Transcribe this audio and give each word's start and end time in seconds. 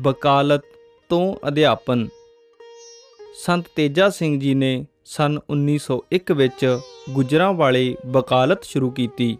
ਵਕਾਲਤ 0.00 0.62
ਤੋਂ 1.08 1.48
ਅਧਿਆਪਨ। 1.48 2.08
ਸੰਤ 3.46 3.64
ਤੇਜਾ 3.76 4.08
ਸਿੰਘ 4.10 4.40
ਜੀ 4.40 4.54
ਨੇ 4.54 4.86
ਸਨ 5.04 5.38
1901 5.50 6.32
ਵਿੱਚ 6.32 6.78
ਗੁਜਰਾਂਵਾਲੇ 7.10 7.96
ਵਕਾਲਤ 8.06 8.64
ਸ਼ੁਰੂ 8.64 8.90
ਕੀਤੀ। 8.90 9.38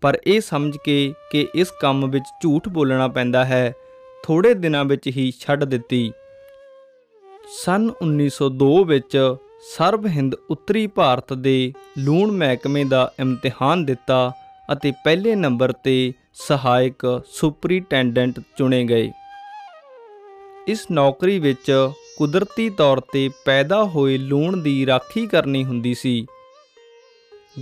ਪਰ 0.00 0.18
ਇਹ 0.26 0.40
ਸਮਝ 0.40 0.76
ਕੇ 0.84 1.14
ਕਿ 1.32 1.48
ਇਸ 1.54 1.70
ਕੰਮ 1.80 2.10
ਵਿੱਚ 2.10 2.24
ਝੂਠ 2.42 2.68
ਬੋਲਣਾ 2.68 3.08
ਪੈਂਦਾ 3.08 3.44
ਹੈ 3.44 3.72
ਥੋੜੇ 4.24 4.54
ਦਿਨਾਂ 4.54 4.84
ਵਿੱਚ 4.84 5.06
ਹੀ 5.06 5.32
ਛੱਡ 5.40 5.64
ਦਿੱਤੀ। 5.64 6.12
ਸਨ 7.64 7.90
1902 8.02 8.84
ਵਿੱਚ 8.84 9.34
ਸਰਬ 9.76 10.06
ਹਿੰਦ 10.06 10.34
ਉੱਤਰੀ 10.50 10.86
ਭਾਰਤ 10.86 11.32
ਦੇ 11.32 11.72
ਲੂਣ 11.98 12.30
ਮਹਿਕਮੇ 12.30 12.84
ਦਾ 12.84 13.12
ਇਮਤਿਹਾਨ 13.20 13.84
ਦਿੱਤਾ 13.84 14.32
ਅਤੇ 14.72 14.92
ਪਹਿਲੇ 15.04 15.34
ਨੰਬਰ 15.34 15.72
ਤੇ 15.72 16.12
ਸਹਾਇਕ 16.34 17.22
ਸੁਪਰੀਟੈਂਡੈਂਟ 17.30 18.40
ਚੁਣੇ 18.58 18.84
ਗਏ। 18.84 19.12
ਇਸ 20.68 20.86
ਨੌਕਰੀ 20.90 21.38
ਵਿੱਚ 21.38 21.90
ਕੁਦਰਤੀ 22.18 22.70
ਤੌਰ 22.70 23.00
ਤੇ 23.12 23.28
ਪੈਦਾ 23.44 23.84
ਹੋਏ 23.84 24.18
ਲੂਣ 24.18 24.56
ਦੀ 24.56 24.86
ਰਾਖੀ 24.86 25.26
ਕਰਨੀ 25.26 25.64
ਹੁੰਦੀ 25.64 25.94
ਸੀ। 25.94 26.26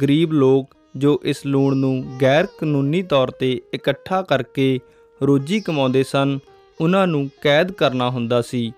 ਗਰੀਬ 0.03 0.33
ਲੋਕ 0.33 0.77
ਜੋ 0.97 1.21
ਇਸ 1.25 1.47
ਲੂਣ 1.47 1.77
ਨੂੰ 1.77 2.05
ਗੈਰ 2.23 2.47
ਕਾਨੂੰਨੀ 2.47 3.03
ਤੌਰ 3.03 3.31
ਤੇ 3.31 3.61
ਇਕੱਠਾ 3.75 4.23
ਕਰਕੇ 4.23 4.81
ਰੋਜੀ 5.23 5.61
ਕਮਾਉਂਦੇ 5.61 6.03
ਸਨ, 6.03 6.39
ਉਹਨਾਂ 6.81 7.07
ਨੂੰ 7.07 7.31
ਕੈਦ 7.41 7.73
ਕਰਨਾ 7.73 8.11
ਹੁੰਦਾ 8.11 8.43
ਸੀ। 8.43 8.73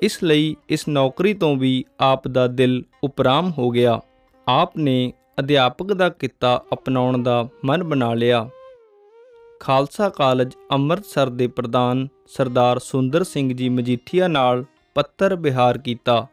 ਇਸ 0.00 0.24
ਲਈ 0.24 0.56
ਇਸ 0.68 0.88
ਨੌਕਰੀ 0.88 1.34
ਤੋਂ 1.34 1.56
ਵੀ 1.56 1.84
ਆਪ 2.00 2.28
ਦਾ 2.28 2.46
ਦਿਲ 2.46 2.84
ਉਪਰਾਮ 3.04 3.52
ਹੋ 3.58 3.70
ਗਿਆ। 3.70 4.00
ਆਪ 4.48 4.76
ਨੇ 4.76 5.12
ਅਧਿਆਪਕ 5.38 5.92
ਦਾ 5.92 6.08
ਕਿੱਤਾ 6.08 6.62
ਅਪਣਾਉਣ 6.72 7.22
ਦਾ 7.22 7.48
ਮਨ 7.64 7.84
ਬਣਾ 7.84 8.14
ਲਿਆ। 8.14 8.48
ਖਾਲਸਾ 9.60 10.08
ਕਾਲਜ 10.08 10.52
ਅੰਮ੍ਰਿਤਸਰ 10.72 11.30
ਦੇ 11.30 11.46
ਪ੍ਰਧਾਨ 11.46 12.08
ਸਰਦਾਰ 12.26 12.78
ਸੁੰਦਰ 12.78 13.24
ਸਿੰਘ 13.24 13.52
ਜੀ 13.52 13.68
ਮਜੀਠੀਆ 13.68 14.28
ਨਾਲ 14.28 14.64
ਪੱਤਰ 14.94 15.34
ਵਿਹਾਰ 15.36 15.78
ਕੀਤਾ। 15.78 16.26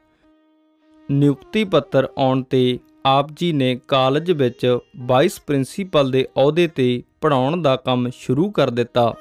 ਨਿਯੁਕਤੀ 1.11 1.63
ਪੱਤਰ 1.63 2.07
ਆਉਣ 2.17 2.43
ਤੇ 2.43 2.79
ਆਪ 3.05 3.27
ਜੀ 3.35 3.51
ਨੇ 3.53 3.79
ਕਾਲਜ 3.87 4.31
ਵਿੱਚ 4.31 4.77
ਵਾਈਸ 4.97 5.39
ਪ੍ਰਿੰਸੀਪਲ 5.41 6.11
ਦੇ 6.11 6.27
ਅਹੁਦੇ 6.37 6.67
ਤੇ 6.67 7.03
ਪੜਾਉਣ 7.21 7.61
ਦਾ 7.61 7.75
ਕੰਮ 7.75 8.09
ਸ਼ੁਰੂ 8.09 8.51
ਕਰ 8.51 8.69
ਦਿੱਤਾ। 8.69 9.13